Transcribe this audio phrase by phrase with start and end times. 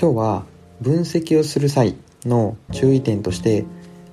[0.00, 0.46] 今日は
[0.80, 3.64] 分析をする際の注意点として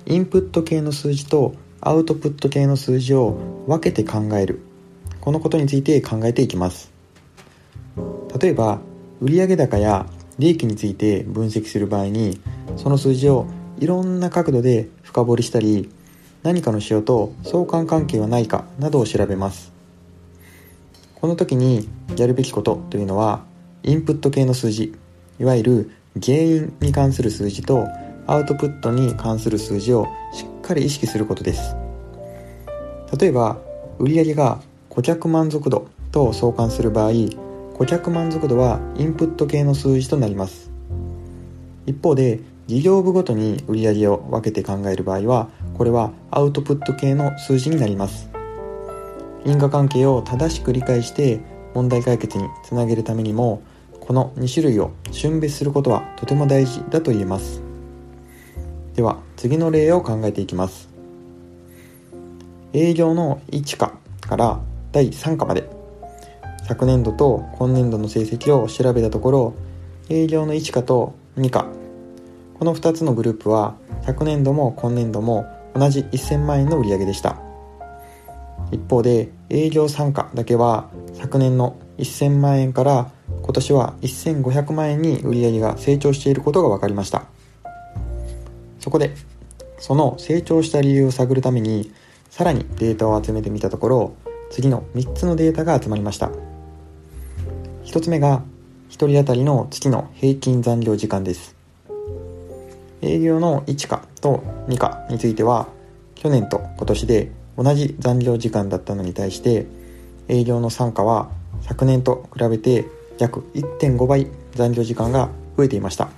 [0.04, 3.38] インプット系の数字とアウトプット系の数字を
[3.68, 4.62] 分けて考える。
[5.20, 6.90] このことについて考えていきます。
[8.40, 8.80] 例えば
[9.20, 10.06] 売上高や
[10.40, 12.40] 利益について分析する場合に
[12.76, 13.46] その数字を
[13.78, 15.88] いろんな角度で深掘りしたり
[16.42, 19.72] 何かの仕様と相関関係はないかなどを調べます。
[21.14, 23.44] この時にやるべきことというのは
[23.84, 24.92] インプット系の数字。
[25.38, 25.90] いわゆる
[26.22, 27.86] 原因に関する数字と
[28.26, 31.76] アウトプットに関する数字をしっかり意識することです。
[33.18, 33.58] 例えば
[33.98, 37.12] 売上が顧客満足度と相関する場合
[37.74, 40.70] 顧客満足度はインプット系の数字となります。
[41.84, 48.30] 一方で事業部ごとに売上を分けて考える場合はこれはアウトプット系の数字になります。
[49.44, 51.40] 因果関係を正しく理解して
[51.74, 53.62] 問題解決につなげるためにも
[54.06, 57.60] この2種類を瞬別することはとても大事だと言えます。
[58.94, 60.88] では次の例を考えていきます。
[62.72, 64.60] 営業の1課から
[64.92, 65.68] 第3課まで。
[66.68, 69.54] 昨年度と今年度の成績を調べたところ
[70.08, 71.66] 営業の1課と2課。
[72.58, 77.40] この2つのグループは昨年度も今年度も同じ1000万円の売り上げでした。
[78.70, 83.10] 一方で営業参加だけは昨年の1000万円から
[83.46, 87.26] 今年は1500万円に売り上げが成長していることが分かりました。
[88.80, 89.14] そこで
[89.78, 91.92] その成長した理由を探るために
[92.28, 94.14] さらにデータを集めてみたところ
[94.50, 96.32] 次の3つのデータが集まりました。
[97.84, 98.42] 1つ目が
[98.90, 101.54] 1人当たりの月の平均残業時間です。
[103.00, 105.68] 営業の1課と2課については
[106.16, 109.66] 去年と今年で同じ残業時間だったのに対して
[110.26, 111.30] 営業の3課は
[111.62, 112.86] 昨年と比べて
[113.18, 116.08] 約1.5倍残業時間が増えていました。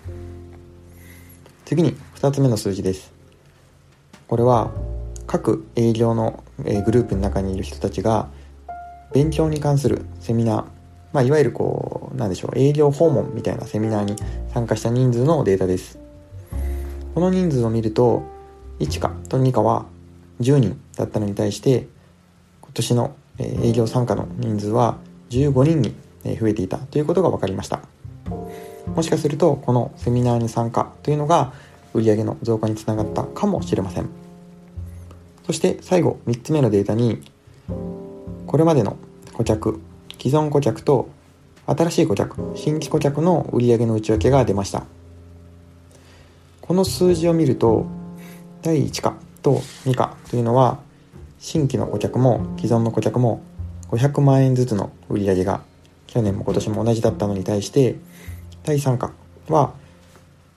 [1.65, 3.13] 次に2つ目の数字です。
[4.27, 4.71] これは
[5.27, 8.29] 各営業のグループの中にいる人たちが
[9.13, 10.65] 勉強に関するセミナー、
[11.13, 14.17] まあ、いわゆるこうなんでしょう営業訪問みたいなセミナーに
[14.53, 15.99] 参加した人数のデータです。
[17.15, 18.23] この人数を見ると
[18.81, 19.87] 1課と2課は
[20.41, 21.89] 10人だったのに対して
[22.61, 24.99] 今年の営業参加の人数は
[25.31, 27.81] 15人に増えていたということが分かりました。
[28.95, 31.53] もしかするとこのセミナーに参加というのが
[31.95, 34.09] 売上の増加につながったかもしれません。
[35.47, 37.23] そして最後3つ目のデータに
[38.47, 38.97] これまでの
[39.35, 39.81] 顧客
[40.21, 41.09] 既存顧客と
[41.67, 44.85] 新しい顧客新規顧客の売上の内訳が出ました。
[46.63, 47.87] この数字を見ると
[48.63, 49.55] 第1課と
[49.87, 50.81] 2課というのは
[51.39, 53.43] 新規の顧客も既存の顧客も
[53.91, 55.63] 500万円ずつの売り上げが
[56.09, 57.97] 去年も今年も同じだったのに対して
[58.65, 59.13] 第3課
[59.49, 59.73] は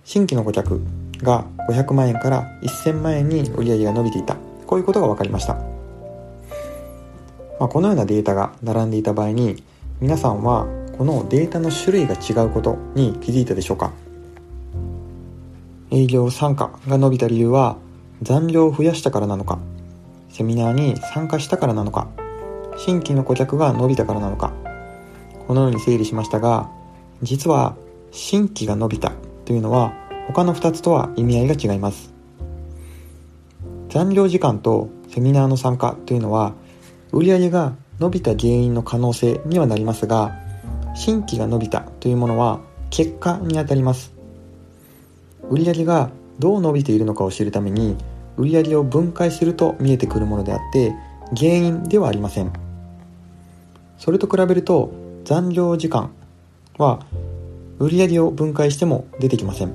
[0.04, 0.82] 新規の顧客
[1.18, 4.36] が500万円から1000万円に売り上げが伸びていた。
[4.66, 5.56] こういうことが分かりました、
[7.60, 9.62] まあ、このようなデータが並んでいた場合に
[10.00, 10.66] 皆さんは
[10.98, 13.92] このデータの種類が違うことに気づいたでしょうか。
[15.92, 17.76] 営業参加が伸びた理由は
[18.22, 19.60] 残業を増やしたからなのか
[20.30, 22.08] セミナーに参加したからなのか
[22.78, 24.54] 新規の顧客が伸びたからなのか。
[25.52, 26.70] このように整理しましたが
[27.22, 27.76] 実は
[28.12, 29.12] 新規が伸びた
[29.44, 29.92] というのは
[30.28, 32.14] 他の2つとは意味合いが違います。
[33.90, 36.54] 残業時間とセミナーの参加というのは
[37.12, 40.40] 売上が伸びた原因の可能性にはなりますが
[40.96, 44.14] 新規が伸びたというものは結果にあたります。
[45.50, 47.98] 売上がどう伸びているのかを知るために
[48.38, 50.96] 売上を分解すると見えてくるものであって
[51.36, 52.54] 原因ではありません。
[53.98, 56.12] それと比べると残業時間
[56.78, 57.00] は
[57.80, 59.74] 売上を分解しても出てきません。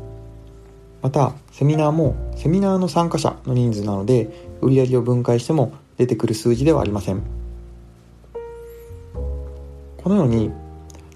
[1.02, 4.28] またセミナーもセミナーの参加者の人数なので
[4.60, 7.22] 売上を分解しても出てくる数字ではありません。
[10.02, 10.50] このように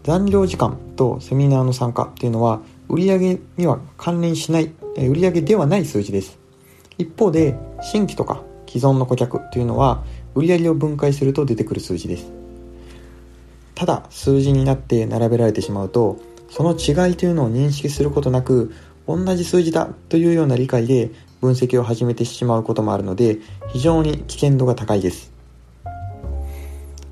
[0.02, 6.38] 残業時間とセミナーの参加というのは売上には関連しない売上ではない数字です。
[6.98, 10.04] 一方で新規とか既存の顧客というのは
[10.34, 12.39] 売上を分解すると出てくる数字です。
[13.80, 16.18] ただ数字になって並べられてしまうと
[16.50, 18.74] その違いというのを認識することなく
[19.06, 21.10] 同じ数字だというような理解で
[21.40, 23.38] 分析を始めてしまうこともあるので
[23.72, 25.32] 非常に危険度が高いです。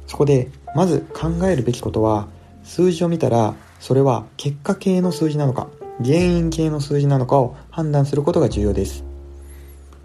[0.07, 2.29] そこでまず考えるべきことは
[2.65, 5.69] 数字を見たらそれは結果系の数字なのか
[6.05, 9.05] 原因系の数字なのかを判断することが重要です。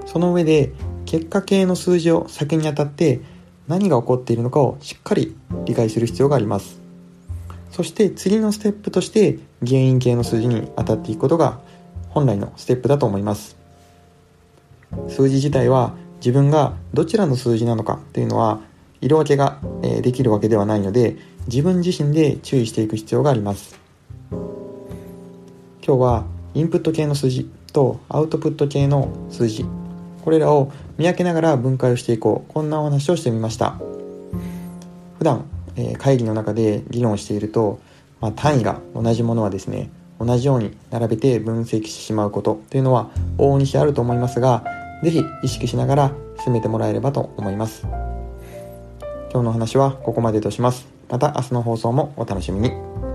[0.06, 0.71] その上で
[1.06, 3.32] 結果系の数字を先にあたって
[3.68, 6.81] 何が起こっているのかをしっかり理解する必要があります。
[7.71, 11.60] そして次のステップとして原因系の数字に当たっていくことが
[12.10, 13.56] 本来のステップだと思います。
[15.07, 18.60] 数字自体は自分がどちらの数字なのかというのは
[19.01, 21.18] 色分けができるわけではないので
[21.48, 23.80] 自分自身で注意していく必要があります。
[25.86, 29.66] 今日はインプット系の数字とアウトプット系の数字
[30.23, 32.53] これらを見分けながら分解をしていこう。
[32.53, 33.75] こんなお話をしてみました。
[35.17, 37.79] 普段、え会議の中で議論していると、
[38.21, 39.89] まあ、単位が同じものはですね
[40.19, 44.63] 同じように並べて分析してしまうことというのは往々にしてあると思いますが
[45.03, 46.11] 是非意識しながら
[46.43, 47.85] 進めてもらえればと思います。
[49.33, 50.87] 今日の話はここまでとします。
[51.09, 53.12] また明日の放送もお楽しみに。